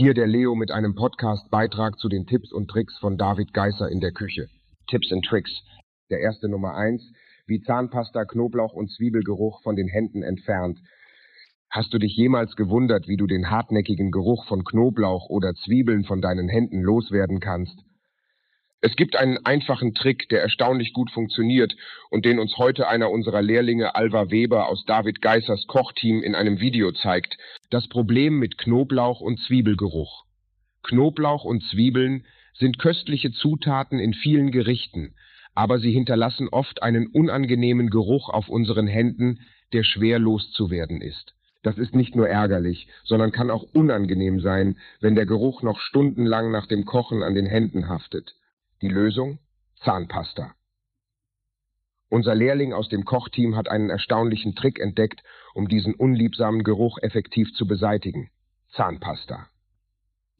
[0.00, 3.98] Hier der Leo mit einem Podcast-Beitrag zu den Tipps und Tricks von David Geisser in
[3.98, 4.46] der Küche.
[4.86, 5.50] Tipps and Tricks.
[6.08, 7.02] Der erste Nummer eins,
[7.48, 10.78] wie Zahnpasta, Knoblauch und Zwiebelgeruch von den Händen entfernt.
[11.68, 16.20] Hast du dich jemals gewundert, wie du den hartnäckigen Geruch von Knoblauch oder Zwiebeln von
[16.20, 17.82] deinen Händen loswerden kannst?
[18.80, 21.74] Es gibt einen einfachen Trick, der erstaunlich gut funktioniert
[22.10, 26.60] und den uns heute einer unserer Lehrlinge Alva Weber aus David Geissers Kochteam in einem
[26.60, 27.36] Video zeigt.
[27.70, 30.24] Das Problem mit Knoblauch und Zwiebelgeruch.
[30.84, 32.24] Knoblauch und Zwiebeln
[32.54, 35.14] sind köstliche Zutaten in vielen Gerichten,
[35.56, 39.40] aber sie hinterlassen oft einen unangenehmen Geruch auf unseren Händen,
[39.72, 41.34] der schwer loszuwerden ist.
[41.64, 46.52] Das ist nicht nur ärgerlich, sondern kann auch unangenehm sein, wenn der Geruch noch stundenlang
[46.52, 48.36] nach dem Kochen an den Händen haftet.
[48.80, 49.40] Die Lösung?
[49.82, 50.54] Zahnpasta.
[52.10, 57.52] Unser Lehrling aus dem Kochteam hat einen erstaunlichen Trick entdeckt, um diesen unliebsamen Geruch effektiv
[57.54, 58.30] zu beseitigen.
[58.70, 59.48] Zahnpasta.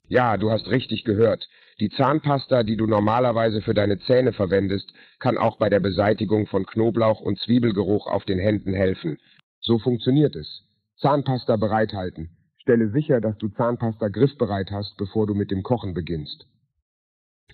[0.06, 1.48] Ja, du hast richtig gehört.
[1.80, 6.65] Die Zahnpasta, die du normalerweise für deine Zähne verwendest, kann auch bei der Beseitigung von
[6.65, 9.18] Knoblauch und Zwiebelgeruch auf den Händen helfen.
[9.60, 10.63] So funktioniert es.
[10.98, 12.30] Zahnpasta bereithalten.
[12.59, 16.46] Stelle sicher, dass du Zahnpasta griffbereit hast, bevor du mit dem Kochen beginnst.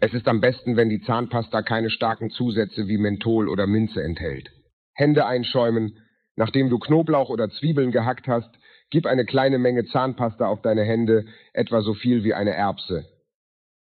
[0.00, 4.50] Es ist am besten, wenn die Zahnpasta keine starken Zusätze wie Menthol oder Minze enthält.
[4.92, 5.98] Hände einschäumen.
[6.36, 8.50] Nachdem du Knoblauch oder Zwiebeln gehackt hast,
[8.90, 13.06] gib eine kleine Menge Zahnpasta auf deine Hände, etwa so viel wie eine Erbse.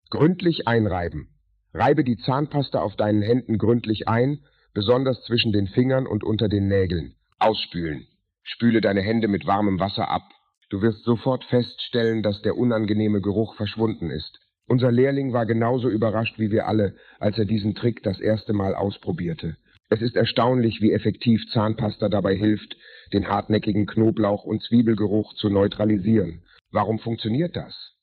[0.10, 1.30] Gründlich einreiben.
[1.74, 4.40] Reibe die Zahnpasta auf deinen Händen gründlich ein,
[4.74, 7.16] besonders zwischen den Fingern und unter den Nägeln.
[7.40, 8.08] Ausspülen.
[8.44, 10.24] Spüle deine Hände mit warmem Wasser ab.
[10.70, 14.40] Du wirst sofort feststellen, dass der unangenehme Geruch verschwunden ist.
[14.68, 18.76] Unser Lehrling war genauso überrascht wie wir alle, als er diesen Trick das erste Mal
[18.76, 19.56] ausprobierte.
[19.90, 22.76] Es ist erstaunlich, wie effektiv Zahnpasta dabei hilft,
[23.14, 26.44] den hartnäckigen Knoblauch- und Zwiebelgeruch zu neutralisieren.
[26.72, 27.94] Warum funktioniert das?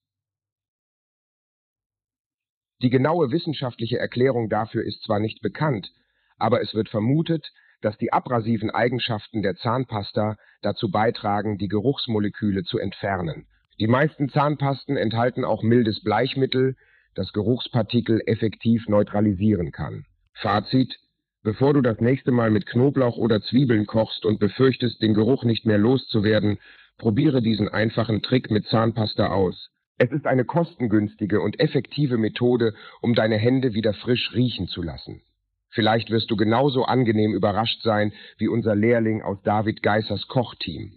[2.80, 5.92] Die genaue wissenschaftliche Erklärung dafür ist zwar nicht bekannt,
[6.38, 12.78] aber es wird vermutet, dass die abrasiven Eigenschaften der Zahnpasta dazu beitragen, die Geruchsmoleküle zu
[12.78, 13.46] entfernen.
[13.80, 16.76] Die meisten Zahnpasten enthalten auch mildes Bleichmittel,
[17.14, 20.04] das Geruchspartikel effektiv neutralisieren kann.
[20.34, 20.98] Fazit
[21.42, 25.66] Bevor du das nächste Mal mit Knoblauch oder Zwiebeln kochst und befürchtest, den Geruch nicht
[25.66, 26.58] mehr loszuwerden,
[26.96, 29.68] probiere diesen einfachen Trick mit Zahnpasta aus.
[29.98, 35.20] Es ist eine kostengünstige und effektive Methode, um deine Hände wieder frisch riechen zu lassen.
[35.68, 40.92] Vielleicht wirst du genauso angenehm überrascht sein wie unser Lehrling aus David Geissers Kochteam.